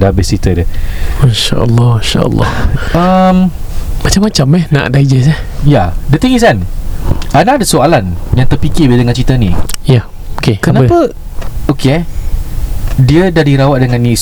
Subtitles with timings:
[0.00, 0.66] dah habis cerita dia.
[1.20, 2.50] Masya Allah Masya Allah
[2.96, 3.36] um,
[4.00, 5.38] Macam-macam eh Nak digest eh?
[5.68, 6.64] Ya The thing is kan
[7.36, 9.52] Ana ada soalan Yang terfikir bila dengan cerita ni.
[9.84, 10.08] Ya
[10.40, 11.12] Okay Kenapa
[11.68, 12.04] Okay eh
[12.96, 14.16] Dia dah dirawat dengan ni?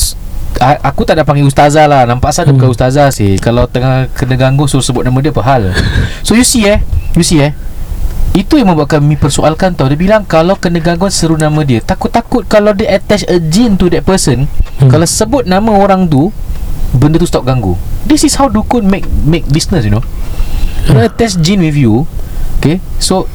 [0.58, 2.02] Aku tak nak panggil ustazah lah.
[2.02, 2.58] Nampak asal dia Hmm.
[2.58, 3.38] bukan ustazah sih.
[3.38, 5.62] Kalau tengah kena ganggu Suruh sebut nama dia apa hal
[6.26, 6.82] So you see eh
[7.14, 7.54] You see eh
[8.38, 9.90] itu yang membuatkan Mi persoalkan tau.
[9.90, 13.90] Dia bilang Kalau kena gangguan seru nama dia Takut-takut Kalau dia attach a gene to
[13.90, 14.46] that person
[14.78, 14.94] Hmm.
[14.94, 16.30] Kalau sebut nama orang tu
[16.94, 17.74] Benda tu stop ganggu.
[18.06, 20.06] This is how dukun make make business you know.
[20.86, 22.06] Dia attach gene with you
[22.62, 22.78] Okay?
[23.02, 23.26] So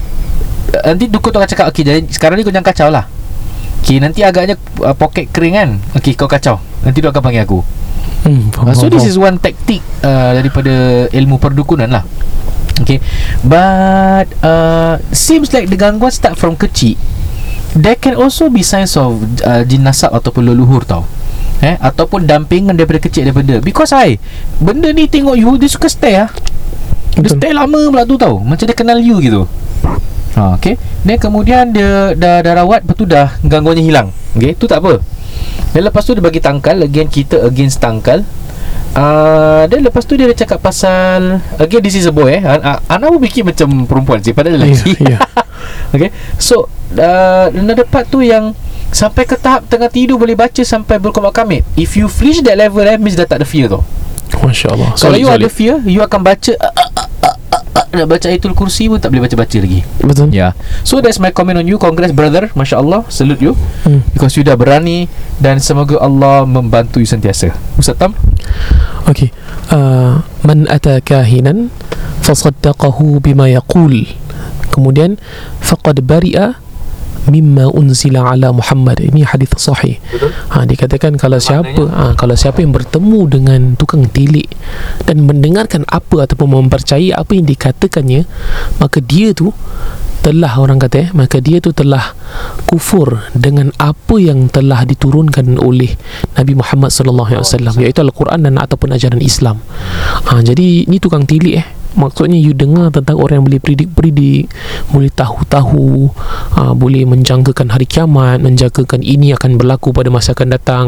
[0.71, 3.11] uh, Nanti dukun tu akan cakap Okay jadi sekarang ni kau jangan kacau lah.
[3.83, 4.55] Okay nanti agaknya
[4.87, 5.69] uh, Pocket kering kan?
[5.99, 6.63] Okay kau kacau.
[6.87, 7.59] Nanti dia akan panggil aku.
[8.23, 12.07] Hmm, uh, So this is one tactic uh, Daripada ilmu perdukunan lah
[12.81, 12.97] Okay.
[13.45, 16.97] But uh, Seems like the gangguan start from kecil.
[17.73, 21.05] There can also be signs of uh, Jin nasab ataupun leluhur tau.
[21.63, 23.63] Eh, ataupun dampingan daripada kecil daripada.
[23.63, 24.19] Because I
[24.59, 26.27] Benda ni tengok you Dia suka stay lah
[27.15, 27.39] Dia Betul.
[27.39, 28.43] stay lama pula tu tau.
[28.43, 29.47] Macam dia kenal you gitu.
[30.35, 30.75] Ha, Okay.
[31.05, 34.11] Then kemudian dia dah, dah rawat Lepas tu dah gangguannya hilang.
[34.35, 34.99] Okay tu tak apa.
[35.73, 38.21] Dan lepas tu dia bagi tangkal Again kita against tangkal
[38.93, 42.45] Uh, dan lepas tu dia cakap pasal Again this is a boy eh.
[42.45, 44.93] An- Ana pun fikir macam perempuan sih Padahal lelaki.
[45.01, 45.19] Ya, ya.
[45.97, 48.53] Okay So uh, Another part tu yang
[48.93, 52.85] Sampai ke tahap tengah tidur Boleh baca sampai berkomak kamit If you reach that level
[52.85, 53.81] eh Means dah tak ada fear tau
[54.45, 54.93] Masya Allah.
[54.93, 57.07] Kalau Solid, you ada fear You akan baca uh, uh, uh,
[57.73, 59.81] uh, uh, Nak baca ayatul kursi pun Tak boleh baca-baca lagi.
[60.01, 60.29] Betul.
[60.33, 60.53] Yeah
[60.87, 62.49] So that's my comment on you Congrats brother.
[62.53, 63.53] Masya Allah Salute you.
[63.85, 64.01] Hmm.
[64.13, 67.51] Because you dah berani Dan semoga Allah Membantu you sentiasa.
[67.77, 68.15] Ustaz Tam?
[69.09, 69.35] Okay.
[69.73, 71.73] Uh, Man ata kahinan
[72.23, 74.07] Fasaddaqahu bima yaqul.
[74.71, 75.19] Kemudian
[75.59, 76.62] Faqad bari'a
[77.29, 78.99] Mimma unzila ala Muhammad.
[78.99, 79.99] Ini hadis sahih.
[80.53, 84.45] Ha, Dikatakan kalau siapa ha, Kalau siapa yang bertemu dengan Tukang tilik
[85.01, 88.21] Dan mendengarkan apa Ataupun mempercayai Apa yang dikatakannya
[88.77, 89.49] Maka dia tu
[90.23, 92.15] telah orang kata eh, maka dia tu telah
[92.63, 95.99] kufur dengan apa yang telah diturunkan oleh
[96.39, 99.59] Nabi Muhammad sallallahu alaihi wasallam iaitu al-Quran dan ataupun ajaran Islam.
[100.31, 101.67] Ha, jadi ni tukang tilik eh
[101.97, 104.51] maksudnya you dengar tentang orang yang boleh predik-predik
[104.91, 106.11] boleh tahu-tahu
[106.57, 110.85] ha, boleh menjangkakan hari kiamat menjangkakan ini akan berlaku pada masa akan datang.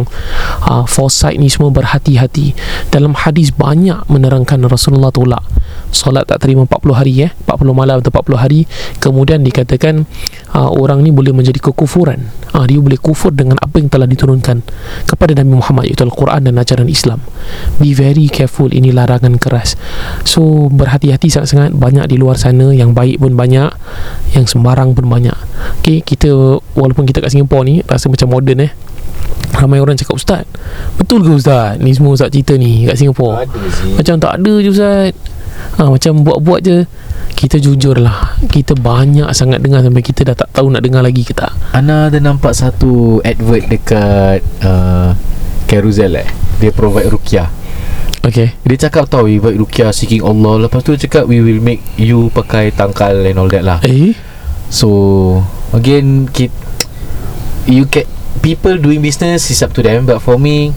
[0.66, 2.58] Ha, foresight ni semua berhati-hati.
[2.90, 5.46] Dalam hadis banyak menerangkan Rasulullah tolak.
[5.96, 7.32] Solat tak terima 40 hari eh?
[7.48, 8.68] 40 malam atau 40 hari.
[9.00, 10.04] Kemudian dikatakan
[10.52, 12.28] uh, orang ni boleh menjadi kekufuran.
[12.52, 14.64] Uh, dia boleh kufur dengan apa yang telah diturunkan
[15.08, 17.24] kepada Nabi Muhammad iaitu Al-Quran dan ajaran Islam.
[17.80, 19.80] Be very careful ini larangan keras.
[20.28, 23.68] So berhati-hati sangat-sangat banyak di luar sana yang baik pun banyak
[24.32, 25.36] yang sembarang pun banyak.
[25.84, 26.32] Okay, kita
[26.72, 28.72] walaupun kita kat Singapura ni rasa macam moden eh.
[29.56, 30.44] Ramai orang cakap Ustaz
[31.00, 31.80] betul ke Ustaz?
[31.80, 33.44] Ni semua Ustaz cerita ni kat Singapura
[34.00, 35.12] macam tak ada je Ustaz.
[35.76, 36.88] Ha, Macam buat-buat je.
[37.36, 38.40] Kita jujur lah.
[38.48, 41.52] Kita banyak sangat dengar Sampai kita dah tak tahu nak dengar lagi ke tak.
[41.76, 45.12] Ana ada nampak satu advert dekat uh,
[45.68, 46.28] Carousel eh?
[46.64, 47.65] Dia provide rukyah
[48.25, 51.62] Okay Dia cakap tau We provide rukyah seeking Allah Lepas tu dia cakap We will
[51.62, 54.18] make you pakai tangkal and all that lah Eh
[54.74, 54.90] So
[55.78, 56.50] Again kit,
[57.69, 58.09] You can
[58.41, 60.74] People doing business Is up to them But for me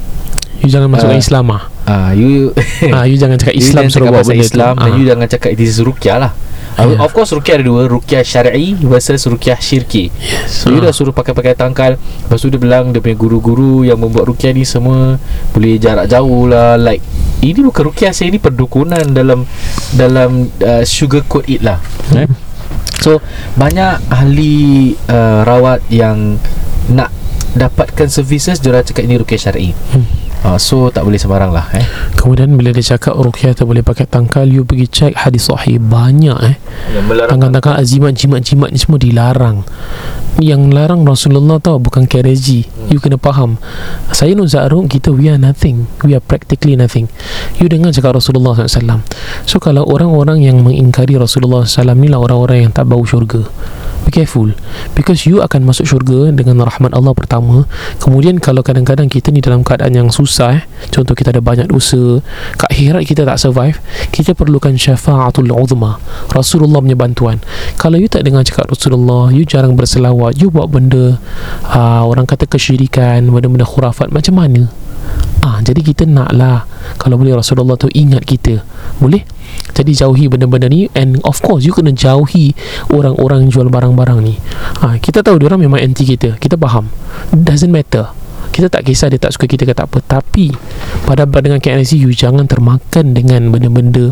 [0.61, 1.25] You jangan masukkan Ah.
[1.25, 1.63] Islam ah.
[1.89, 2.53] uh, You
[2.93, 4.97] ah, You jangan cakap Islam suruh buat benda Islam tu Dan ah.
[5.01, 6.33] you jangan cakap This is rukyah lah
[6.79, 7.03] Yeah.
[7.03, 10.87] Of course rukyah ada dua Rukyah syar'i Versus rukyah syirki Yes So you ah.
[10.87, 14.63] dah suruh pakai-pakai tangkal Lepas tu dia bilang Dia punya guru-guru Yang membuat rukyah ni
[14.63, 15.19] semua
[15.51, 17.03] Boleh jarak jauh lah Like
[17.43, 19.43] Ini bukan rukyah saya Ini perdukunan dalam
[19.99, 21.83] Dalam uh, Sugarcoat it lah
[22.15, 22.31] eh?
[23.03, 23.19] So
[23.59, 26.39] Banyak ahli uh, Rawat yang
[26.95, 27.11] Nak
[27.59, 30.28] Dapatkan services Diorang cakap ini rukyah syar'i Hmm.
[30.45, 31.87] Uh, So tak boleh sembarang lah eh?
[32.15, 36.39] Kemudian bila dia cakap Ruqyah tak boleh pakai tangkal You pergi cek hadis sahih Banyak
[36.45, 36.57] eh.
[37.31, 39.67] Tangkal-tangkal azimat jimat-jimat ni semua dilarang.
[40.39, 43.59] Yang larang Rasulullah tau Bukan kereji You kena faham.
[44.15, 45.91] Saya Nur Za'ruk Kita we are nothing.
[46.07, 47.11] We are practically nothing.
[47.59, 49.03] You dengar cakap Rasulullah SAW
[49.49, 53.47] So kalau orang-orang yang mengingkari Rasulullah SAW Ni lah orang-orang yang tak bau syurga
[54.09, 54.57] Be careful.
[54.97, 57.69] Because you akan masuk syurga Dengan rahmat Allah pertama.
[58.01, 62.25] Kemudian kalau kadang-kadang kita ni dalam keadaan yang susah eh, Contoh kita ada banyak dosa
[62.57, 63.77] Kat akhirat kita tak survive
[64.09, 66.01] Kita perlukan syafa'atul uzma
[66.33, 67.37] Rasulullah punya bantuan.
[67.77, 71.21] Kalau you tak dengar cakap Rasulullah You jarang berselawat You buat benda
[71.69, 74.73] uh, Orang kata kesyirikan Benda-benda khurafat Macam mana?
[75.45, 76.65] Ah, jadi kita nak lah
[76.97, 78.65] Kalau boleh Rasulullah tu ingat kita.
[79.05, 79.21] Boleh?
[79.73, 82.53] Jadi jauhi benda-benda ni And of course You kena jauhi
[82.91, 84.35] Orang-orang jual barang-barang ni.
[84.83, 86.37] Ah, Kita tahu orang memang anti kita.
[86.37, 86.91] Kita faham.
[87.31, 88.11] Doesn't matter.
[88.49, 90.03] Kita tak kisah dia tak suka kita ke tak apa.
[90.03, 90.51] Tapi
[91.07, 94.11] pada dengan KNSC you jangan termakan dengan benda-benda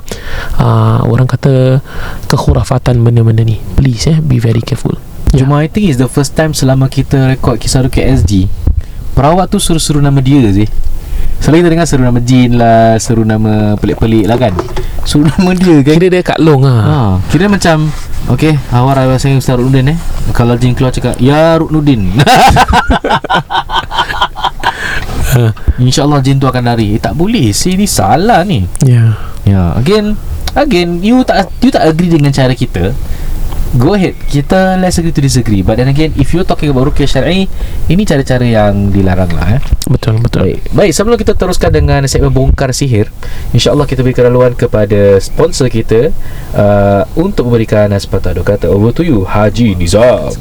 [0.61, 1.83] uh, orang kata
[2.31, 3.59] kekhurafatan benda-benda ni.
[3.75, 4.95] Please eh be very careful.
[5.35, 5.43] Ya.
[5.43, 8.47] Cuma I think it's the first time selama kita rekod kisah Rukia SG
[9.17, 10.69] Perawat tu suruh-suruh nama dia sih
[11.39, 14.53] Selalu kita dengar seru nama Jin lah Seru nama pelik-pelik lah kan.
[15.03, 15.95] Suruh nama dia kan.
[15.95, 16.83] Kira dia kat long ah.
[16.83, 16.97] Ha,
[17.29, 17.87] Kira macam
[18.27, 19.99] Okay Awak rawat saya Ustaz Ruknudin eh.
[20.33, 22.11] Kalau Jin keluar cakap Ya Ruknudin
[25.77, 26.97] InsyaAllah Jin tu akan lari.
[26.97, 28.65] Eh, Tak boleh sih Ni salah ni.
[28.83, 29.15] Ya.
[29.45, 30.17] Ya Again
[30.53, 32.91] Again You tak You tak agree dengan cara kita
[33.77, 34.17] Go ahead.
[34.33, 35.61] Kita let's agree to disagree.
[35.61, 37.45] But then again If you're talking about Rukia Syar'i
[37.93, 39.63] Ini cara-cara yang dilarang lah eh.
[39.85, 40.49] Betul betul.
[40.49, 40.61] Baik.
[40.73, 43.13] Baik sebelum kita teruskan dengan segmen bongkar sihir
[43.53, 46.09] InsyaAllah kita berikan laluan kepada sponsor kita
[46.57, 50.33] uh, Untuk memberikan sepatah dua kata Over to you Haji Nizam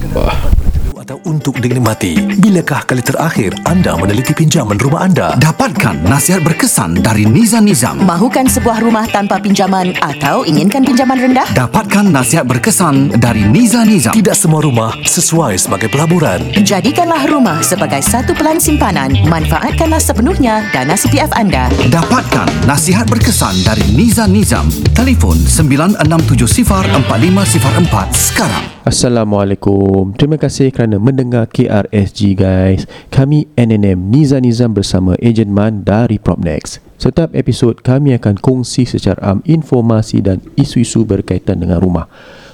[1.06, 2.18] atau untuk dinikmati.
[2.42, 5.38] Bilakah kali terakhir anda meneliti pinjaman rumah anda?
[5.38, 8.02] Dapatkan nasihat berkesan dari Niza Nizam.
[8.02, 11.46] Mahukan sebuah rumah tanpa pinjaman atau inginkan pinjaman rendah?
[11.54, 14.18] Dapatkan nasihat berkesan dari Niza Nizam.
[14.18, 16.42] Tidak semua rumah sesuai sebagai pelaburan.
[16.66, 19.14] Jadikanlah rumah sebagai satu pelan simpanan.
[19.30, 21.70] Manfaatkanlah sepenuhnya dana CPF anda.
[21.86, 24.74] Dapatkan nasihat berkesan dari Niza Nizam.
[24.98, 28.75] Telefon 96704504 sekarang.
[28.86, 30.14] Assalamualaikum.
[30.14, 32.86] Terima kasih kerana mendengar KRSG guys.
[33.10, 36.78] Kami NNM Niza Nizam bersama Ejen Man dari Propnex.
[37.02, 42.06] Setiap episod kami akan kongsi secara am informasi dan isu-isu berkaitan dengan rumah.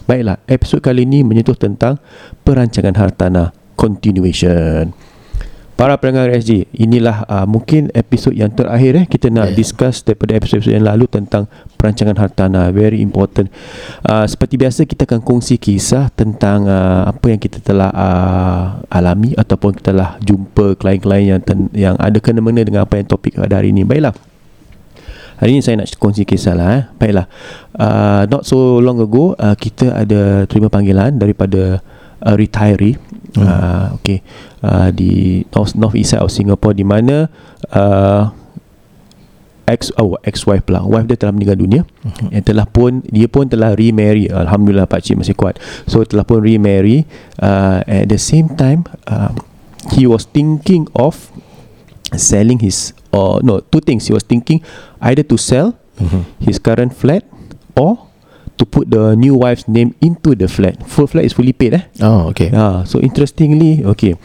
[0.08, 2.00] Baiklah, episod kali ini menyentuh tentang
[2.48, 5.11] perancangan hartanah continuation.
[5.80, 9.58] Para pendengar SG, inilah uh, mungkin episod yang terakhir eh kita nak yeah.
[9.58, 13.50] discuss daripada episod-episod yang lalu tentang perancangan hartanah very important.
[14.06, 19.34] Uh, seperti biasa kita akan kongsi kisah tentang uh, apa yang kita telah uh, alami
[19.34, 23.58] ataupun kita telah jumpa klien-klien yang ten- yang ada kena-mena dengan apa yang topik pada
[23.58, 23.82] hari ini.
[23.82, 24.14] Baiklah.
[25.42, 26.84] Hari ini saya nak kongsi kisah lah eh.
[27.02, 27.26] Baiklah.
[27.74, 31.82] Uh, not so long ago uh, kita ada terima panggilan daripada
[32.22, 33.02] uh, retiree
[33.38, 33.44] hmm.
[33.44, 34.20] uh, okay
[34.64, 37.32] uh, di north north east side of Singapore di mana
[37.72, 38.32] uh,
[39.72, 42.36] ex oh ex wife pula wife dia telah meninggal dunia hmm.
[42.36, 45.56] yang telah pun dia pun telah remarry alhamdulillah pak cik masih kuat
[45.88, 47.08] so telah pun remarry
[47.40, 49.32] uh, at the same time uh,
[49.96, 51.32] he was thinking of
[52.18, 54.60] selling his or no two things he was thinking
[55.00, 56.28] either to sell mm-hmm.
[56.44, 57.24] his current flat
[57.80, 58.11] or
[58.58, 60.80] to put the new wife's name into the flat.
[60.88, 61.84] Full flat is fully paid, eh?
[62.02, 62.52] Oh, okay.
[62.52, 64.16] Ah, so interestingly, okay.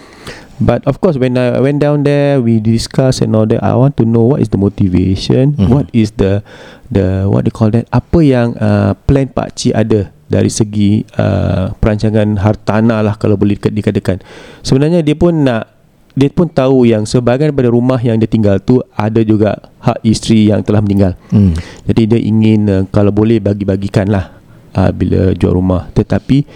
[0.57, 3.61] But of course, when I went down there, we discuss and all that.
[3.61, 5.69] I want to know what is the motivation, mm-hmm.
[5.69, 6.41] what is the
[6.89, 7.85] the what they call that?
[7.93, 13.61] Apa yang uh, plan Pak Cik ada dari segi uh, perancangan hartanah lah kalau boleh
[13.61, 14.25] dikatakan.
[14.65, 15.76] Sebenarnya dia pun nak
[16.17, 20.49] dia pun tahu yang sebahagian daripada rumah yang dia tinggal tu ada juga hak isteri
[20.49, 21.13] yang telah meninggal.
[21.29, 21.53] Hmm.
[21.85, 24.41] Jadi dia ingin uh, kalau boleh bagi-bagikan lah
[24.73, 25.93] uh, bila jual rumah.
[25.93, 26.49] Tetapi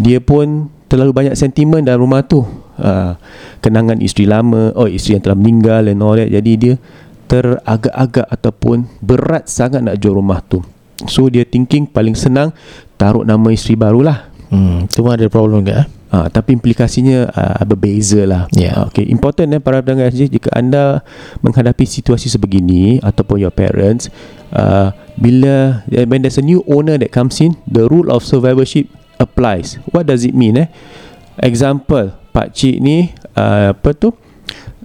[0.00, 2.40] dia pun terlalu banyak sentimen dalam rumah tu.
[2.80, 3.12] Uh,
[3.60, 6.32] kenangan isteri lama, oh isteri yang telah meninggal and all that.
[6.32, 6.74] Jadi dia
[7.28, 10.64] teragak-agak ataupun berat sangat nak jual rumah tu.
[11.04, 12.56] So dia thinking paling senang
[12.96, 14.32] taruh nama isteri barulah.
[14.48, 15.72] Hmm, tu ada problem ke?
[15.72, 15.86] Eh?
[16.12, 18.44] Uh, tapi implikasinya uh, berbeza lah.
[18.52, 18.84] Yeah.
[18.84, 21.00] Uh, okay, important eh para pendengar SG jika anda
[21.40, 24.12] menghadapi situasi sebegini ataupun your parents,
[24.52, 28.92] uh, bila uh, when there's a new owner that comes in, the rule of survivorship
[29.16, 29.80] applies.
[29.88, 30.68] What does it mean eh?
[31.40, 34.12] Example, Pak Cik ni uh, apa tu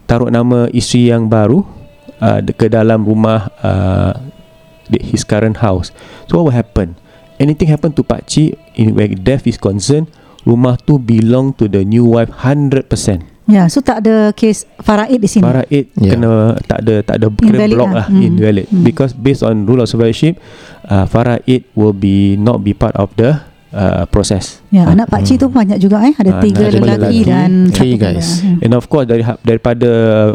[0.08, 1.68] taruh nama isteri yang baru
[2.24, 4.16] uh, ke dalam rumah uh,
[4.88, 5.92] his current house.
[6.32, 6.96] So what will happen?
[7.36, 10.08] Anything happen to Pak Cik in where death is concerned,
[10.48, 12.88] rumah tu belong to the new wife 100%.
[13.48, 15.48] Ya, so tak ada case faraid di sini.
[15.48, 16.12] Faraid yeah.
[16.12, 16.32] kena
[16.68, 17.96] tak ada tak ada kena Invalid block lah.
[17.96, 18.28] lah, Hmm.
[18.28, 18.84] invalid Hmm.
[18.84, 20.36] because based on rule of survivorship
[20.92, 23.40] uh, faraid will be not be part of the
[23.72, 24.60] uh, process.
[24.68, 26.12] Ya, anak pak cik tu banyak juga eh.
[26.12, 28.44] Ada Ah, tiga ada lelaki, lelaki, dan three guys.
[28.44, 28.60] Hmm.
[28.68, 29.90] And of course dari daripada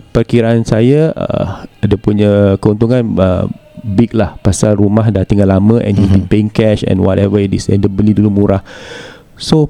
[0.09, 3.45] perkiraan saya uh, ada punya keuntungan uh,
[3.85, 6.17] big lah pasal rumah dah tinggal lama and mm-hmm.
[6.17, 8.65] he paying cash and whatever it is and dia beli dulu murah.
[9.37, 9.69] So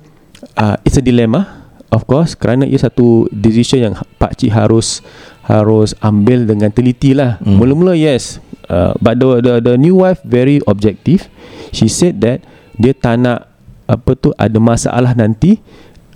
[0.57, 5.05] uh, it's a dilemma of course kerana ia satu decision yang pak cik harus
[5.45, 7.37] harus ambil dengan teliti lah.
[7.43, 7.57] Mm.
[7.59, 8.39] Mula-mula yes
[8.71, 11.29] uh, but the, the the new wife very objective.
[11.75, 12.45] She said that
[12.79, 13.53] dia tak nak
[13.91, 15.61] apa tu ada masalah nanti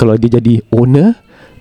[0.00, 1.16] kalau dia jadi owner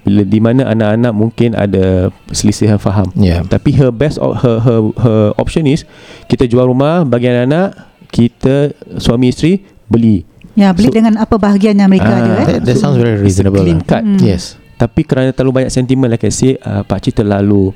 [0.06, 3.10] bila di mana anak-anak mungkin ada selisihan faham.
[3.18, 3.42] Yeah.
[3.50, 5.82] Tapi her best her her her option is
[6.30, 7.74] kita jual rumah bagi anak-anak,
[8.14, 10.22] kita suami isteri beli.
[10.56, 12.46] Ya, beli So- dengan apa bahagian yang mereka Ah, ada eh.
[12.48, 13.60] That, that sounds very reasonable.
[13.62, 13.88] Clean lah.
[13.88, 14.04] cut.
[14.04, 14.20] Hmm.
[14.20, 14.56] Yes.
[14.76, 17.72] Tapi kerana terlalu banyak sentimen like I say uh, Pak Cik terlalu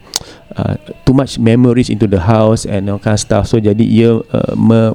[0.51, 0.75] uh,
[1.07, 4.51] Too much memories into the house And all kind of stuff So jadi ia uh,
[4.59, 4.91] me,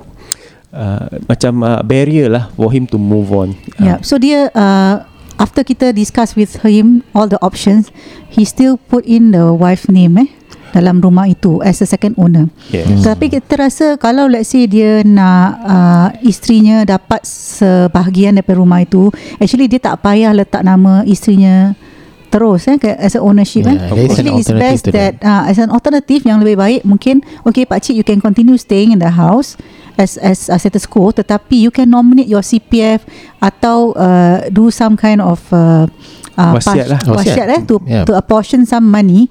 [0.69, 4.05] uh, Macam uh, barrier lah For him to move on Yeah.
[4.05, 5.09] So dia uh,
[5.41, 7.91] after kita discuss with him all the options,
[8.31, 10.29] he still put in the wife name eh
[10.75, 12.51] dalam rumah itu as a second owner.
[12.75, 18.83] Yes Tapi kita rasa kalau let's say dia nak uh, isterinya dapat sebahagian daripada rumah
[18.83, 21.79] itu, actually dia tak payah letak nama isterinya
[22.35, 24.11] terus eh as a ownership Yeah, eh.
[24.11, 25.23] Actually it's best that that.
[25.23, 28.91] uh, as an alternative yang lebih baik mungkin okay pak cik you can continue staying
[28.91, 29.55] in the house
[29.95, 33.07] as as a status quo tetapi you can nominate your CPF
[33.39, 35.87] atau uh, do some kind of uh,
[36.37, 37.01] uh, Wasiat lah.
[37.03, 37.47] wasiat, Wasiat.
[37.51, 38.05] eh to Yeah.
[38.05, 39.27] to apportion some money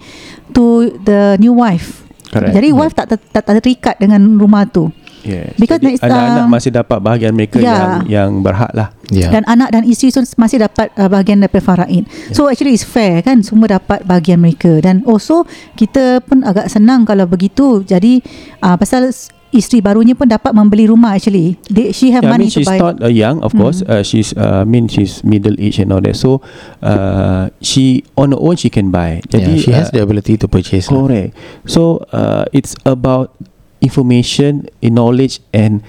[0.51, 2.03] to the new wife.
[2.33, 2.53] Correct.
[2.57, 4.89] Jadi wife tak, ter- tak terikat dengan rumah tu.
[5.23, 5.55] Yes.
[5.55, 7.79] Because Jadi next, anak-anak um, masih dapat bahagian mereka yeah.
[7.79, 8.91] yang yang berhak lah.
[9.07, 9.31] Yeah.
[9.31, 12.03] Dan anak dan isteri tu masih dapat uh, bahagian daripada faraid.
[12.35, 15.47] So actually it's fair kan semua dapat bahagian mereka dan also
[15.79, 17.87] kita pun agak senang kalau begitu.
[17.87, 18.19] Jadi
[18.59, 19.07] uh, pasal
[19.53, 21.61] isteri barunya pun dapat membeli rumah actually.
[21.69, 22.81] They, she have Yeah, I money mean she's to buy.
[22.81, 23.85] not uh, young, of course.
[23.85, 26.17] Uh, she's, uh, I mean she's middle age and all that.
[26.17, 26.41] So,
[26.81, 29.21] uh, she on her own she can buy.
[29.29, 30.89] yeah, she has uh, the ability to purchase.
[30.89, 31.05] lah.
[31.05, 31.37] correct.
[31.69, 33.37] So, uh, it's about
[33.79, 35.83] information, knowledge and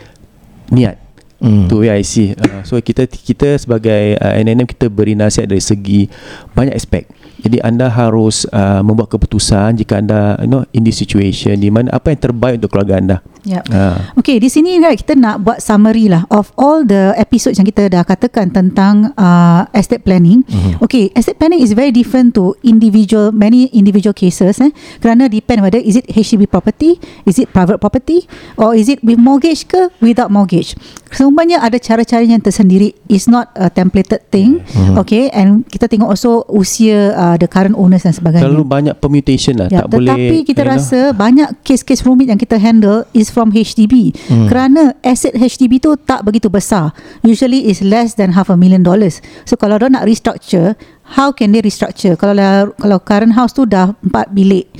[0.68, 0.98] niat.
[1.44, 1.68] Mm.
[1.68, 2.32] Tu way I see.
[2.32, 6.08] Uh, so kita kita sebagai uh, NNM kita beri nasihat dari segi
[6.56, 7.04] banyak aspek.
[7.44, 11.92] Jadi anda harus uh, membuat keputusan jika anda you know in this situation di mana
[11.92, 13.16] apa yang terbaik untuk keluarga anda.
[13.44, 13.64] Yep.
[13.68, 17.68] Uh, Okay, di sini right, kita nak buat summary lah of all the episodes yang
[17.68, 20.40] kita dah katakan tentang uh, estate planning.
[20.48, 20.80] Mhm.
[20.80, 24.72] Okay, estate planning is very different to individual many individual cases eh.
[24.98, 26.96] Kerana depend whether is it HDB property,
[27.28, 28.24] is it private property
[28.56, 30.72] or is it with mortgage ke without mortgage.
[31.12, 32.96] Semuanya ada cara-cara yang tersendiri.
[33.06, 34.64] It's not a templated thing.
[34.64, 34.96] Mhm.
[35.04, 38.48] Okay, and kita tengok also usia uh, the current owners dan sebagainya.
[38.48, 39.68] terlalu banyak permutation lah.
[39.68, 40.14] Ya, tak boleh.
[40.14, 40.72] tetapi kita you know.
[40.78, 44.14] rasa banyak kes-kes rumit yang kita handle is from HDB.
[44.30, 44.46] Hmm.
[44.46, 46.94] Kerana aset HDB tu tak begitu besar.
[47.20, 49.18] Usually is less than half a million dollars.
[49.42, 50.78] So kalau dia nak restructure,
[51.12, 52.14] how can they restructure?
[52.14, 54.70] Kalau dah- kalau current house tu dah 4 bilik,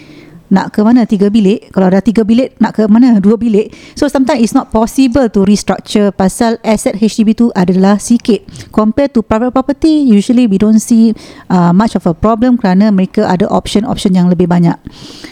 [0.48, 1.04] nak ke mana?
[1.04, 1.72] Tiga bilik.
[1.72, 3.16] Kalau dah tiga bilik nak ke mana?
[3.18, 3.72] Dua bilik.
[3.94, 8.44] So sometimes it's not possible to restructure pasal aset HDB tu adalah sikit.
[8.68, 11.14] Compared to private property usually we don't see
[11.48, 14.76] uh, much of a problem kerana mereka ada option-option yang lebih banyak.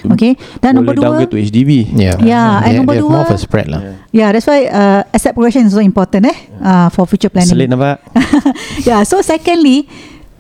[0.09, 0.35] Okay?
[0.59, 1.71] Dan boleh nombor dua downgrade to HDB.
[1.93, 2.17] Yeah.
[2.23, 3.81] Yeah, and They- number they have more of dua- a spread lah.
[4.13, 6.37] Yeah, that's why uh, asset progression is so important eh?
[6.61, 7.53] Uh, for future planning.
[7.53, 8.01] Selit nampak?
[8.89, 9.89] yeah, so secondly,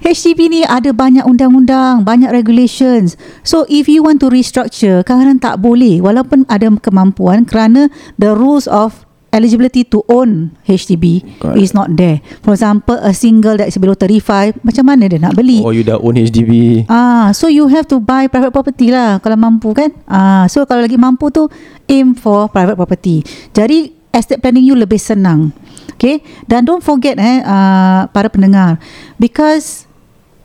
[0.02, 3.14] HDB ni ada banyak undang-undang, banyak regulations.
[3.46, 7.86] So if you want to restructure, kadang-kadang tak boleh walaupun ada kemampuan kerana
[8.18, 11.56] the rules of eligibility to own HDB Correct.
[11.56, 12.20] is not there.
[12.44, 15.64] For example, a single that is below 35, macam mana dia nak beli?
[15.64, 16.84] Oh you dah own HDB.
[16.90, 19.94] Ah, so you have to buy private property lah kalau mampu kan.
[20.04, 21.48] Ah, so kalau lagi mampu tu
[21.88, 23.24] aim for private property.
[23.56, 25.54] Jadi estate planning you lebih senang.
[25.96, 26.18] Okay,
[26.50, 28.82] dan don't forget eh uh, para pendengar
[29.22, 29.86] because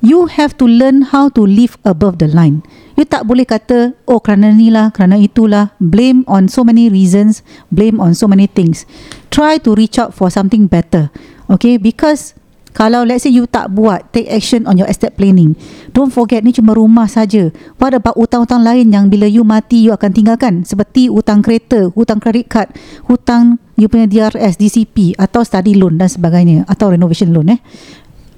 [0.08, 2.64] you have to learn how to live above the line.
[2.96, 7.44] You tak boleh kata oh kerana ni lah, kerana itulah, blame on so many reasons,
[7.68, 8.88] blame on so many things.
[9.28, 11.12] Try to reach out for something better.
[11.52, 12.40] Okay, because
[12.78, 15.58] kalau let's say you tak buat take action on your estate planning
[15.98, 17.50] don't forget ni cuma rumah saja
[17.82, 22.22] what about hutang-hutang lain yang bila you mati you akan tinggalkan seperti hutang kereta hutang
[22.22, 22.70] credit card
[23.10, 27.60] hutang you punya DRS DCP atau study loan dan sebagainya atau renovation loan eh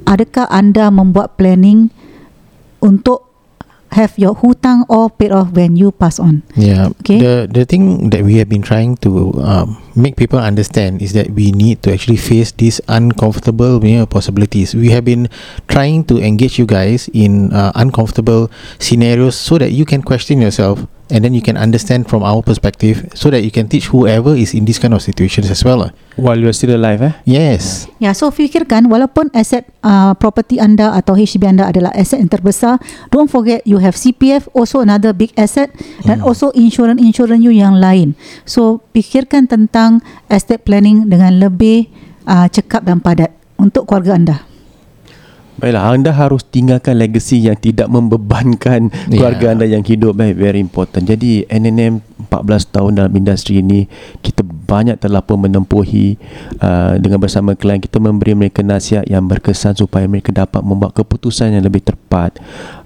[0.10, 1.94] adakah anda membuat planning
[2.82, 3.30] untuk
[3.94, 6.94] have your hutang all paid off when you pass on Yeah.
[7.02, 7.18] Okay.
[7.18, 11.34] The the thing that we have been trying to um, make people understand is that
[11.34, 14.78] we need to actually face these uncomfortable you know, possibilities.
[14.78, 15.30] We have been
[15.66, 20.86] trying to engage you guys in uh, uncomfortable scenarios so that you can question yourself
[21.10, 24.54] and then you can understand from our perspective so that you can teach whoever is
[24.54, 25.86] in these kind of situations as well.
[25.86, 25.92] lah.
[26.20, 27.14] While you're still alive eh.
[27.26, 27.88] Yes.
[27.98, 32.78] Ya, so fikirkan walaupun aset uh, property anda atau HDB anda adalah aset yang terbesar,
[33.10, 35.72] don't forget you have CPF also another big asset
[36.04, 38.14] dan also insurance-insurance you yang lain.
[38.44, 41.88] So fikirkan tentang estate planning dengan lebih
[42.28, 44.49] uh, cekap dan padat untuk keluarga anda.
[45.60, 49.54] Baiklah, anda harus tinggalkan legacy yang tidak membebankan keluarga Yeah.
[49.56, 50.32] anda yang hidup eh.
[50.36, 51.08] Very important.
[51.08, 53.88] Jadi NNM 14 tahun dalam industri ini
[54.20, 56.20] kita banyak telah pun menempuhi
[56.60, 61.56] uh, dengan bersama klien kita memberi mereka nasihat yang berkesan supaya mereka dapat membuat keputusan
[61.56, 62.38] yang lebih tepat.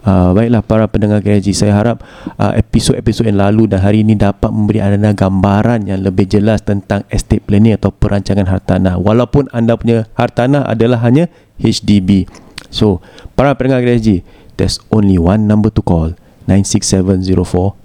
[0.05, 2.05] Uh, baiklah para pendengar KJ, saya harap
[2.37, 7.01] uh, episod-episod yang lalu dan hari ini dapat memberi anda gambaran yang lebih jelas tentang
[7.09, 9.01] estate planning atau perancangan hartanah.
[9.01, 12.29] Walaupun anda punya hartanah adalah hanya HDB.
[12.69, 13.01] So,
[13.33, 14.21] para pendengar KJ,
[14.57, 16.13] there's only one number to call
[16.47, 17.82] 96704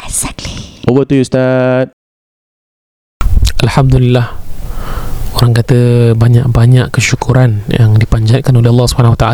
[0.00, 0.80] Exactly.
[0.88, 1.92] Over to you Ustaz
[3.60, 4.44] Alhamdulillah
[5.34, 9.26] Orang kata banyak-banyak kesyukuran yang dipanjatkan oleh Allah SWT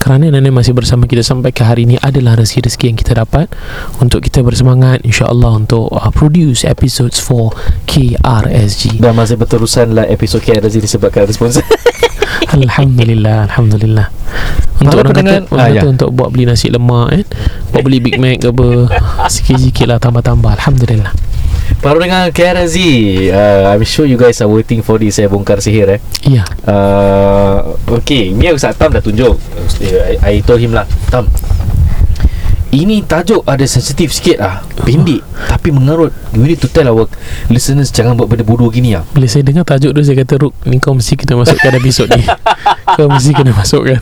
[0.00, 3.52] kerana nenek masih bersama kita sampai ke hari ini adalah rezeki-rezeki yang kita dapat
[4.00, 7.52] untuk kita bersemangat insya-Allah untuk uh, produce episodes for
[7.84, 9.04] KRSG.
[9.04, 11.60] Dan masih berterusan lah episod KRZ disebabkan respons
[12.56, 14.08] Alhamdulillah, alhamdulillah.
[14.78, 15.90] Untuk orang kata, orang ah, kata ya.
[15.90, 17.22] untuk buat beli nasi lemak kan,
[17.74, 18.68] buat beli Big Mac ke apa,
[19.34, 20.54] sikit-sikit lah tambah-tambah.
[20.54, 21.10] Alhamdulillah.
[21.78, 22.76] Baru dengan KRZ
[23.30, 26.42] uh, I'm sure you guys are waiting for this Saya bongkar sihir eh Ya.
[26.66, 29.36] uh, Okay Ni Ustaz Tam dah tunjuk
[29.84, 31.28] I, I told him lah Tam
[32.68, 34.60] ini tajuk ada sensitif sikit lah.
[34.84, 36.12] Pendek Tapi mengarut.
[36.36, 37.08] We need to tell our
[37.48, 39.08] listeners Jangan buat benda bodoh gini lah.
[39.16, 42.24] Bila saya dengar tajuk tu Saya kata Ruk Ni kau mesti kena masukkan episod ni.
[42.98, 44.00] Kau mesti kena masukkan.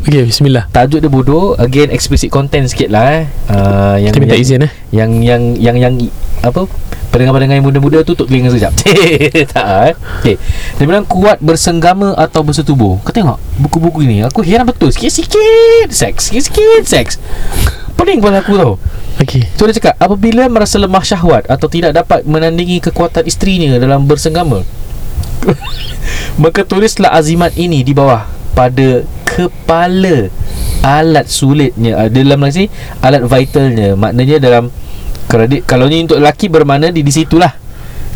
[0.00, 0.64] Okay bismillah.
[0.72, 1.58] Tajuk dia bodoh.
[1.60, 3.24] Again explicit content sikit lah eh.
[3.50, 4.72] Uh, yang, Kita minta yang, izin eh.
[4.94, 5.94] yang, yang, yang, yang,
[6.40, 6.64] Apa?
[7.10, 8.72] Pendengar-pendengar yang muda-muda Tutup telinga sekejap.
[9.54, 9.94] Tak eh.
[10.22, 10.36] Okay
[10.78, 12.96] Dia bilang kuat bersenggama Atau bersetubuh.
[13.04, 14.94] Kau tengok Buku-buku ni Aku heran betul.
[14.94, 17.20] Sikit-sikit Seks Sikit-sikit Seks.
[17.98, 18.72] Pening kepala aku tau.
[19.20, 24.08] Okay So dia cakap Apabila merasa lemah syahwat Atau tidak dapat menandingi kekuatan isterinya Dalam
[24.08, 24.64] bersenggama
[26.42, 28.24] Maka tulislah azimat ini di bawah
[28.56, 30.32] Pada kepala
[30.80, 32.72] Alat sulitnya uh, Dalam lagi
[33.04, 33.92] Alat vitalnya.
[33.92, 34.72] Maknanya dalam
[35.30, 37.54] Dia, kalau ni untuk lelaki Bermakna di, di situlah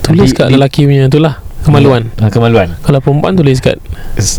[0.00, 3.78] Tulis Di- kat di- lelaki punya tu lah Kemaluan Ah, Kemaluan Kalau perempuan tulis kat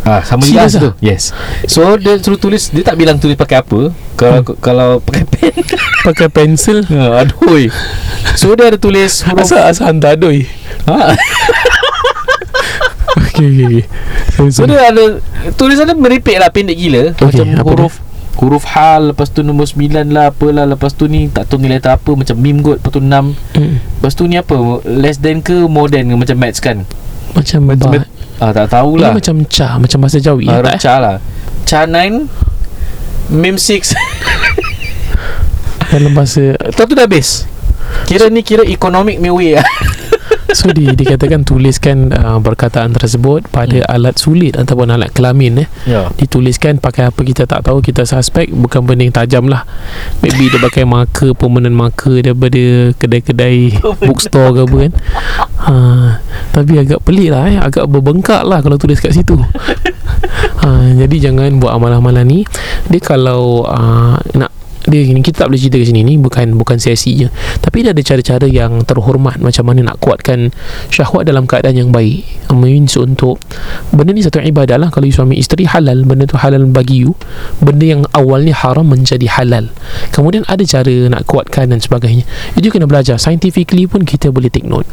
[0.03, 0.89] Ah, sama Serious jelas tu.
[0.89, 0.93] ah?
[0.99, 1.33] Yes.
[1.65, 3.89] So dia suruh tulis dia tak bilang tulis pakai apa.
[4.13, 4.55] Kalau Hmm.
[4.57, 5.51] kalau pakai pen.
[6.05, 7.65] Pakai pensel ha, aduh.
[8.35, 10.45] So dia ada tulis huruf Asal asal hantar adoi
[10.85, 11.11] ha.
[13.17, 13.83] Okay okay okay
[14.31, 14.69] So sorry.
[14.69, 15.03] dia ada
[15.55, 17.93] tulisan dia meripik lah pendek gila Okey, Macam huruf
[18.35, 20.65] Huruf hal Lepas tu nombor 9 lah Apalah.
[20.65, 22.77] Lepas tu ni Tak tahu ni letter apa Macam meme kot.
[22.79, 23.11] Lepas tu 6
[23.55, 23.75] Hmm.
[23.79, 24.55] Lepas tu ni apa?
[24.83, 26.15] Less than ke More than ke?
[26.15, 26.83] Macam maths kan?
[27.31, 28.03] Macam Macam
[28.37, 30.79] ah, Tak Ini tahulah macam ca Macam bahasa Jawi ah, ya, tak, eh?
[30.79, 31.15] Cha lah.
[31.63, 32.27] Cha 9
[33.31, 33.95] Meme 6
[35.89, 37.47] Dalam bahasa Tahu tu dah habis.
[38.05, 39.65] Kira ni kira economic me way lah
[40.55, 43.91] So di, dikatakan tuliskan uh, perkataan tersebut pada Hmm.
[43.91, 45.69] alat sulit ataupun alat kelamin eh.
[45.83, 46.07] Ya.
[46.15, 49.67] Dituliskan pakai apa kita tak tahu Kita suspek bukan benda yang tajam lah.
[50.23, 53.75] Maybe dia pakai marker Permanent marker Daripada kedai-kedai
[54.07, 54.91] Bookstore ke apa kan.
[55.59, 55.73] ha,
[56.55, 57.57] Tapi agak pelik lah eh.
[57.59, 59.35] Agak berbengkak lah Kalau tulis kat situ.
[60.55, 62.39] Ha, Jadi jangan buat amalan-amalan ni.
[62.87, 64.51] Dia kalau uh, Nak
[64.85, 67.27] dia ni kita tak boleh cerita kat sini ni bukan bukan sesi je.
[67.61, 70.53] Tapi dia ada cara-cara yang terhormat macam mana nak kuatkan
[70.93, 72.25] syahwat dalam keadaan yang baik.
[72.53, 73.41] Means untuk
[73.89, 74.89] benda ni satu ibadah lah.
[74.93, 76.05] Kalau you suami isteri halal.
[76.05, 77.17] Benda tu halal bagi you.
[77.59, 79.73] Benda yang awalnya haram menjadi halal.
[80.13, 82.23] Kemudian ada cara nak kuatkan dan sebagainya.
[82.53, 83.17] Itu kena belajar.
[83.17, 84.87] Scientifically pun kita boleh take note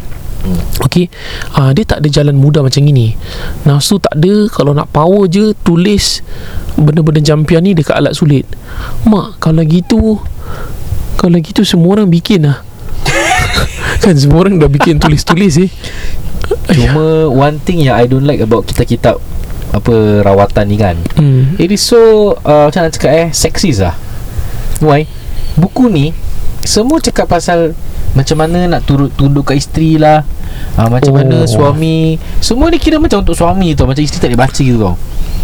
[0.82, 1.06] Okey,
[1.54, 3.14] uh, dia tak ada jalan mudah macam ini.
[3.62, 6.18] Nafsu tak ada, kalau nak power je tulis
[6.74, 8.42] benda-benda jampian ni dekat alat sulit.
[9.06, 10.18] Mak, kalau gitu
[11.14, 12.66] kalau gitu semua orang bikin lah.
[14.02, 15.70] kan semua orang dah bikin tulis-tulis eh.
[16.74, 19.16] Cuma one thing yang I don't like about kitab-kitab
[19.72, 21.56] Apa rawatan ni kan Hmm.
[21.56, 23.96] It is so uh, Macam nak cakap eh Sexist lah
[24.84, 25.08] Why?
[25.56, 26.12] Buku ni
[26.60, 27.72] Semua cakap pasal
[28.12, 30.20] Macam mana nak turut tunduk kat isteri lah
[30.76, 31.16] uh, Macam Oh.
[31.16, 34.78] mana suami Semua ni kira macam untuk suami tau Macam isteri tak boleh baca gitu
[34.78, 34.96] tau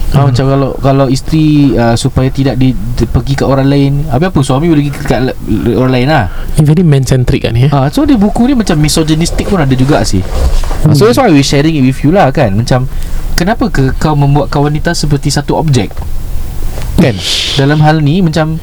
[0.09, 0.33] Ha, Hmm.
[0.33, 4.41] macam kalau kalau isteri uh, supaya tidak di, di, pergi ke orang lain Habis apa
[4.41, 5.37] suami boleh pergi kat le-
[5.77, 6.25] orang lain lah
[6.57, 7.69] Ini very man-centric kan ya.
[7.69, 10.25] Ah, so dia buku ni macam misogynistic pun ada juga sih.
[10.25, 10.97] Hmm.
[10.97, 12.57] So that's why we sharing it with you lah kan.
[12.57, 12.89] Macam
[13.37, 15.93] kenapa ke kau membuat wanita seperti satu objek?
[16.97, 17.13] Kan?
[17.55, 18.57] Dalam hal ni macam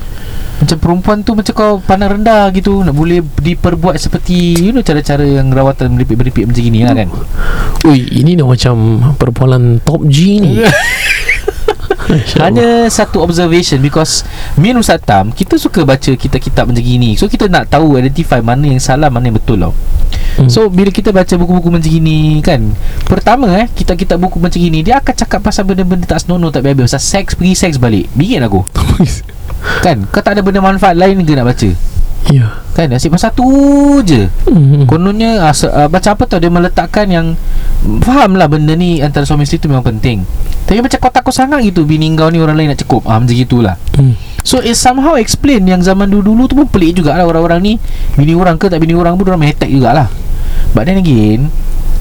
[0.56, 5.28] macam perempuan tu macam kau pandang rendah gitu nak boleh diperbuat seperti you know cara-cara
[5.28, 7.10] yang rawatan beripik-beripik macam gini lah kan.
[7.86, 8.76] Ui, ini dah macam
[9.20, 10.54] perbualan top G ni.
[12.38, 14.22] Hanya satu observation because
[14.62, 17.18] me and Ustaz Tam kita suka baca kitab-kitab macam gini.
[17.18, 19.74] So kita nak tahu identify mana yang salah mana yang betul tau.
[20.36, 20.52] Hmm.
[20.52, 22.76] So bila kita baca buku-buku macam gini kan
[23.08, 26.92] Pertama eh Kitab-kitab buku macam gini Dia akan cakap pasal benda-benda tak senonoh Tak biasa
[26.92, 28.68] Pasal seks pergi seks balik Bingit aku
[29.82, 30.06] Kan?
[30.10, 31.70] Kau tak ada benda manfaat lain ke nak baca?
[32.34, 32.58] Ya.
[32.74, 32.90] Kan?
[32.90, 33.46] Asyik pasal tu
[34.02, 34.26] je.
[34.50, 34.90] Hmm.
[34.90, 36.42] Kononnya uh, uh, Macam apa tau?
[36.42, 37.38] Dia meletakkan yang
[38.02, 40.26] Faham lah benda ni Antara suami isteri tu memang penting.
[40.66, 43.38] Tapi macam kau takut sangat gitu Bini kau ni orang lain nak cekup ah, Macam
[43.38, 43.78] gitulah.
[43.94, 44.18] Hmm.
[44.42, 47.74] So it somehow explain Yang zaman dulu-dulu tu pun pelik jugalah Orang-orang ni.
[48.18, 50.10] Bini orang ke tak bini orang pun Diorang main attack jugalah.
[50.74, 51.54] But then again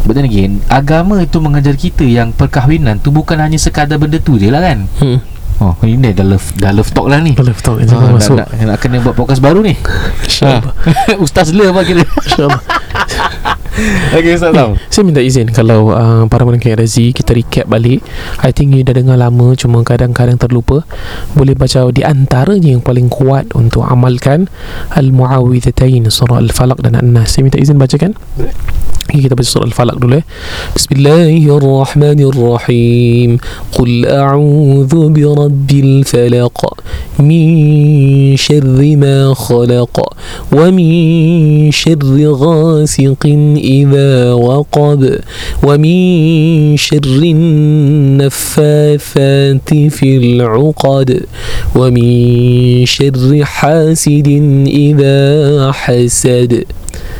[0.09, 4.40] But then again Agama itu mengajar kita Yang perkahwinan tu Bukan hanya sekadar benda tu
[4.40, 4.88] je lah kan?
[5.05, 5.20] Hmm.
[5.62, 7.38] Oh, ini dah love dah love talk lah ni.
[7.38, 9.79] Boleh betul Ah, nak, masuk nak, nak, kena buat podcast baru ni.
[10.27, 10.75] InsyaAllah
[11.25, 12.03] Ustaz le apa kira.
[12.03, 12.61] InsyaAllah
[14.14, 14.79] Okey, Ustaz Tam.
[14.87, 15.51] Saya minta izin.
[15.51, 18.07] Kalau uh, para pendengar Razi Kita recap balik.
[18.38, 20.87] I think you dah dengar lama Cuma kadang-kadang terlupa.
[21.35, 24.47] Boleh baca di antaranya Yang paling kuat Untuk amalkan
[24.95, 27.35] Al-Mu'awidhatain Surah Al-Falaq dan An-Nas.
[27.35, 28.14] Saya minta izin bacakan.
[28.38, 28.55] Okay,
[29.09, 30.25] kita baca surah Al-Falaq dulu eh.
[30.73, 33.38] Bismillahirrahmanirrahim.
[33.75, 36.59] Qul a'udzu birabbil falaq
[37.21, 39.99] min syarri ma khalaq
[40.51, 45.03] wa min syarri ghasiqin idza waqab
[45.62, 47.35] wa min syarri
[48.14, 51.27] النفاثات في العقد
[51.77, 54.29] ومن شر حاسد
[54.67, 56.64] إذا حسد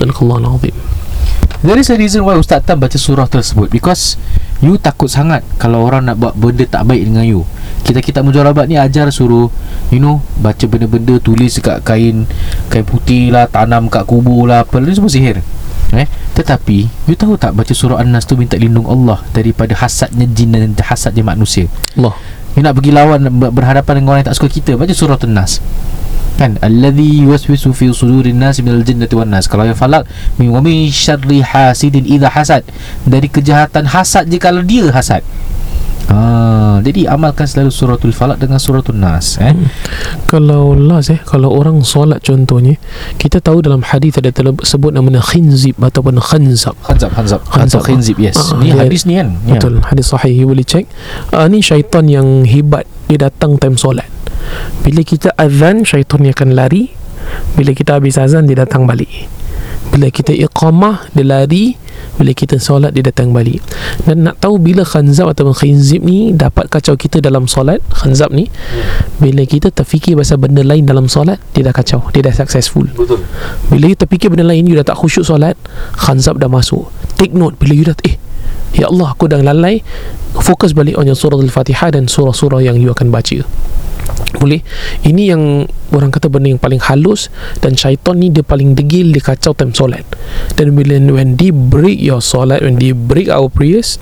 [0.00, 0.76] Sadaqallahul Azim
[1.60, 3.68] There is a reason why Ustaz Tam baca surah tersebut.
[3.68, 4.16] Because
[4.64, 7.44] You takut sangat Kalau orang nak buat benda tak baik dengan you.
[7.84, 9.52] Kita kita mujarabat ni ajar suruh
[9.92, 12.24] You know Baca benda-benda tulis kat kain
[12.72, 15.44] Kain putih lah Tanam kat kubur lah Apa lah semua sihir.
[15.92, 16.08] Eh?
[16.32, 20.72] Tetapi You tahu tak baca surah An-Nas tu Minta lindung Allah Daripada hasadnya jin dan
[20.80, 21.68] hasadnya manusia?
[22.00, 22.16] Allah.
[22.56, 25.60] You nak pergi lawan Berhadapan dengan orang yang tak suka kita Baca surah An-Nas.
[26.36, 29.48] Kan allazi yuwaswisu fi sudurin nas minal jinnati wan nas.
[29.48, 32.62] Kalau yang falak min wa min syarri hasidin idza hasad.
[33.08, 35.24] Dari kejahatan hasad jika dia hasad.
[36.10, 39.54] Ha, jadi amalkan selalu suratul falak dengan suratul nas eh.
[40.26, 42.82] Kalau last eh Kalau orang solat contohnya
[43.14, 47.86] Kita tahu dalam hadis ada tersebut namanya khinzib Ataupun khanzab Khanzab khanzab Khanzab.
[47.86, 48.34] khinzib yes.
[48.50, 49.38] Ah, Ni dia- hadis ni kan.
[49.46, 49.54] Ya.
[49.54, 50.90] Betul Hadis sahih You boleh check
[51.30, 54.10] uh, Ni syaitan yang hebat Dia datang time solat
[54.84, 56.90] Bila kita azan Syaitan ni akan lari.
[57.54, 59.10] Bila kita habis azan Dia datang balik.
[59.90, 61.74] Bila kita iqamah Dia lari.
[62.16, 63.60] Bila kita solat Dia datang balik.
[64.04, 68.48] Dan nak tahu bila khanzab atau khinzib ni Dapat kacau kita dalam solat Khanzab ni
[69.20, 72.08] Bila kita terfikir pasal benda lain dalam solat Dia dah kacau.
[72.12, 72.88] Dia dah successful.
[72.96, 73.20] Betul.
[73.68, 75.56] bila you terfikir benda lain You dah tak khusyuk solat
[75.96, 76.88] Khanzab dah masuk.
[77.20, 78.16] Take note Bila you dah Eh
[78.70, 79.82] Ya Allah aku dah lalai.
[80.38, 83.42] Fokus balik on yang surah Al-Fatihah Dan surah-surah yang you akan baca
[84.38, 84.60] boleh
[85.04, 85.42] Ini yang
[85.90, 89.74] Orang kata benda yang paling halus Dan syaitan ni Dia paling degil Dia kacau time
[89.74, 90.06] solat
[90.54, 93.98] Dan bila When they break your solat When they break our prayers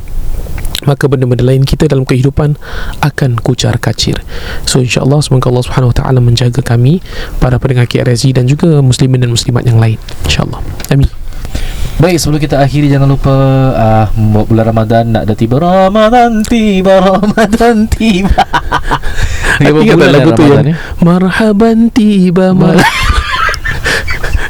[0.86, 2.54] maka benda-benda lain kita dalam kehidupan
[3.02, 4.14] akan kucar kacir.
[4.62, 7.02] So insya-Allah semoga Allah Subhanahu Wa Taala menjaga kami
[7.42, 9.98] para pendengar KRSG dan juga muslimin dan muslimat yang lain.
[10.22, 10.62] Insya-Allah.
[10.94, 11.10] Amin.
[11.98, 13.34] Baik sebelum kita akhiri jangan lupa
[13.74, 14.06] uh,
[14.46, 18.38] bulan Ramadan nak dah tiba Ramadan tiba Ramadan tiba.
[19.58, 20.78] Ingat tak bulan lagu tu yang?
[21.02, 22.78] Marhaban tiba mar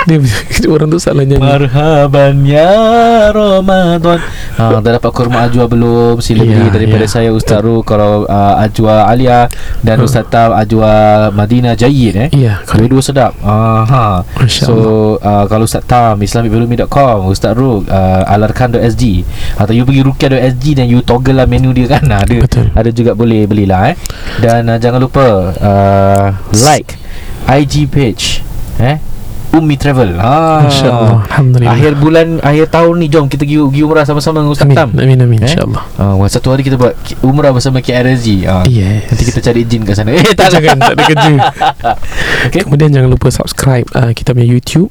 [0.62, 1.44] Dia orang tu salah nyanyi.
[1.44, 2.72] Marhaban ya
[3.30, 4.18] Ramadan.
[4.56, 6.18] Ha, dah dapat kurma ajwa belum?
[6.18, 7.10] Sila Ya, beli daripada ya.
[7.10, 9.46] saya Ustaz Ru kalau uh, ajwa Alia
[9.80, 10.04] dan Ha.
[10.04, 10.90] Ustaz Tam ajwa
[11.30, 12.28] Madinah Jayid eh.
[12.32, 12.90] Ya, correct.
[12.90, 13.32] Dua-dua sedap.
[13.42, 14.04] Ah, ha.
[14.48, 14.74] So
[15.18, 19.02] uh, kalau Ustaz Tam islamicbelumi.com, Ustaz Ru uh, alarkan.sg
[19.56, 22.70] atau you pergi rukia.sg dan you toggle lah menu dia kan ada Betul.
[22.72, 23.96] ada juga boleh belilah eh.
[24.38, 26.26] Dan uh, jangan lupa uh,
[26.64, 26.98] like
[27.46, 28.42] IG page
[28.78, 28.98] eh
[29.56, 30.20] Umi Travel.
[30.20, 30.68] Ha.
[30.68, 31.24] Masya-Allah.
[31.28, 31.72] Alhamdulillah.
[31.72, 34.76] Akhir bulan akhir tahun ni jom kita pergi, pergi umrah sama-sama dengan Ustaz amin.
[34.76, 34.90] Tam.
[34.96, 35.48] Amin amin Eh?
[35.48, 35.82] insya-Allah.
[35.96, 36.92] Ah, uh, satu hari kita buat
[37.24, 38.44] umrah bersama KRSG.
[38.44, 38.64] Ah.
[38.68, 39.08] Yes.
[39.08, 40.10] Nanti kita cari jin kat sana.
[40.18, 41.32] Eh tak jangan tak ada kerja.
[42.50, 42.60] Okey.
[42.68, 44.90] Kemudian jangan lupa subscribe uh, kita punya YouTube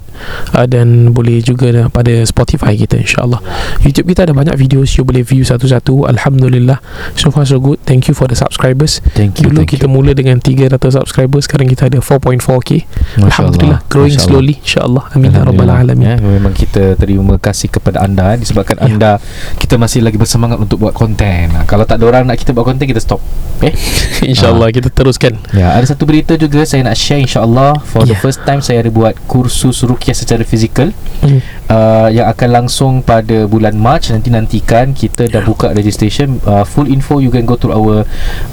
[0.55, 3.43] uh, dan boleh juga uh, pada Spotify kita insya-Allah.
[3.85, 6.09] YouTube kita ada banyak video you boleh view satu-satu.
[6.09, 6.79] Alhamdulillah.
[7.13, 7.77] So far so good.
[7.85, 9.03] Thank you for the subscribers.
[9.13, 9.51] Thank you.
[9.51, 9.93] Dulu thank kita you.
[9.93, 13.91] mula dengan 300 subscribers Sekarang kita ada 4.4k Masya Alhamdulillah Allah.
[13.91, 14.46] Growing Masya Allah.
[14.47, 15.67] Slowly InsyaAllah Amin ya Rabbal.
[15.67, 18.85] Alamin ya, Memang kita terima kasih kepada anda eh, Disebabkan Ya.
[18.87, 19.11] anda
[19.57, 22.85] Kita masih lagi bersemangat untuk buat konten Kalau tak ada orang nak kita buat konten
[22.85, 23.19] Kita stop
[23.57, 23.73] Okay
[24.31, 28.19] InsyaAllah kita teruskan Ya, ada satu berita juga saya nak share insya-Allah for the Ya.
[28.19, 31.41] first time saya ada buat kursus ruqyah secara fizikal Hmm.
[31.69, 36.39] Uh, yang akan langsung pada bulan March nanti nantikan kita dah buka registration.
[36.43, 38.03] Uh, full info you can go to our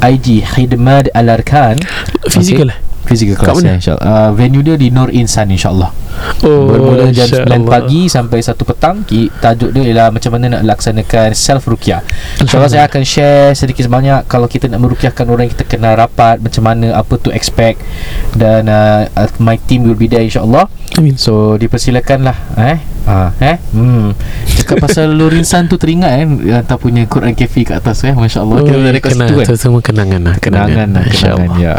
[0.02, 1.78] IG Khidmat Al Arkan.
[2.26, 2.78] Physical eh?
[3.04, 4.00] Physical class ya, insyaAllah.
[4.00, 5.92] Uh, venue dia di Nur Insan insyaAllah.
[6.40, 7.68] Oh, Bermula jam Masya 9 Allah.
[7.68, 8.96] pagi sampai 1 petang.
[9.04, 12.00] Ki, Tajuk dia ialah macam mana nak laksanakan self rukyah
[12.40, 16.64] InsyaAllah saya akan share sedikit sebanyak Kalau kita nak merukyahkan orang kita kenal rapat Macam
[16.64, 17.84] mana, apa to expect.
[18.32, 19.04] Dan uh,
[19.36, 20.72] my team will be there insyaAllah.
[21.20, 22.78] So dipersilakan lah eh?
[23.04, 23.56] Ha, eh?
[23.76, 24.16] Hmm.
[24.48, 26.24] Cakap pasal Lurinsan tu teringat eh?
[26.56, 28.16] Hantar punya Quran Cafe kat atas eh?
[28.16, 30.88] Masya Allah Kita rekod kenang, situ kan semua kenangan lah Kenangan.
[30.88, 31.76] Lah Kenangan ya.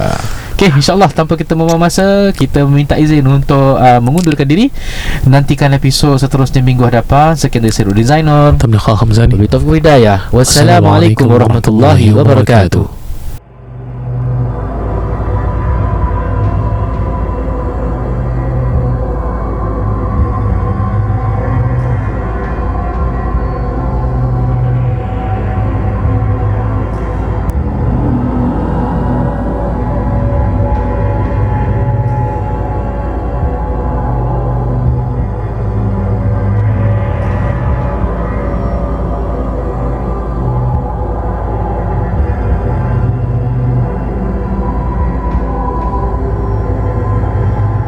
[0.53, 4.69] Okay insyaAllah Tanpa kita membuang masa Kita minta izin untuk uh, Mengundurkan diri.
[5.25, 7.33] Nantikan episod seterusnya Minggu hadapan.
[7.33, 9.33] Sekian dari Sirul Designer Tamna Kha Hamzani.
[9.33, 10.19] Wabillahi taufiq wal hidayah.
[10.29, 13.04] Wassalamualaikum warahmatullahi wabarakatuh